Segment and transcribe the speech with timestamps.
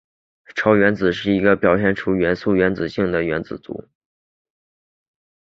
[0.55, 3.87] 超原子是一个表现出元素的原子性质的原子团簇。